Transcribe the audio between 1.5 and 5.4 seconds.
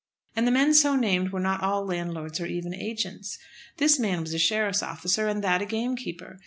all landlords or even agents. This man was a sheriff's officer,